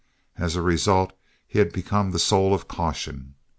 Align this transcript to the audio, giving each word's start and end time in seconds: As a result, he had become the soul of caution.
As 0.35 0.55
a 0.55 0.63
result, 0.63 1.13
he 1.45 1.59
had 1.59 1.71
become 1.71 2.09
the 2.09 2.17
soul 2.17 2.55
of 2.55 2.67
caution. 2.67 3.35